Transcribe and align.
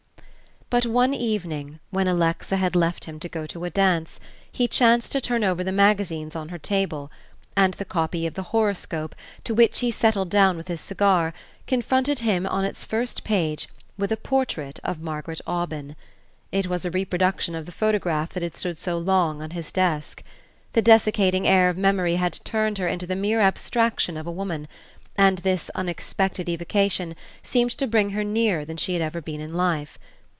But 0.73 0.85
one 0.85 1.13
evening, 1.13 1.81
when 1.89 2.07
Alexa 2.07 2.55
had 2.55 2.77
left 2.77 3.03
him 3.03 3.19
to 3.19 3.27
go 3.27 3.45
to 3.45 3.65
a 3.65 3.69
dance, 3.69 4.21
he 4.49 4.69
chanced 4.69 5.11
to 5.11 5.19
turn 5.19 5.43
over 5.43 5.65
the 5.65 5.71
magazines 5.73 6.33
on 6.33 6.47
her 6.47 6.57
table, 6.57 7.11
and 7.57 7.73
the 7.73 7.83
copy 7.83 8.25
of 8.25 8.35
the 8.35 8.41
Horoscope, 8.55 9.13
to 9.43 9.53
which 9.53 9.79
he 9.81 9.91
settled 9.91 10.29
down 10.29 10.55
with 10.55 10.69
his 10.69 10.79
cigar, 10.79 11.33
confronted 11.67 12.19
him, 12.19 12.47
on 12.47 12.63
its 12.63 12.85
first 12.85 13.25
page, 13.25 13.67
with 13.97 14.13
a 14.13 14.15
portrait 14.15 14.79
of 14.81 15.01
Margaret 15.01 15.41
Aubyn. 15.45 15.97
It 16.53 16.67
was 16.67 16.85
a 16.85 16.91
reproduction 16.91 17.53
of 17.53 17.65
the 17.65 17.73
photograph 17.73 18.29
that 18.31 18.41
had 18.41 18.55
stood 18.55 18.77
so 18.77 18.97
long 18.97 19.41
on 19.41 19.49
his 19.51 19.73
desk. 19.73 20.23
The 20.71 20.81
desiccating 20.81 21.45
air 21.49 21.69
of 21.69 21.77
memory 21.77 22.15
had 22.15 22.39
turned 22.45 22.77
her 22.77 22.87
into 22.87 23.05
the 23.05 23.17
mere 23.17 23.41
abstraction 23.41 24.15
of 24.15 24.25
a 24.25 24.31
woman, 24.31 24.69
and 25.17 25.39
this 25.39 25.69
unexpected 25.75 26.47
evocation 26.47 27.17
seemed 27.43 27.71
to 27.71 27.87
bring 27.87 28.11
her 28.11 28.23
nearer 28.23 28.63
than 28.63 28.77
she 28.77 28.93
had 28.93 29.01
ever 29.01 29.19
been 29.19 29.41
in 29.41 29.53
life. 29.53 29.99